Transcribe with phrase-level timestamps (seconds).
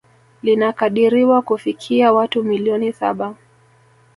[0.43, 3.35] Linakadiriwa kufikia watu milioni saba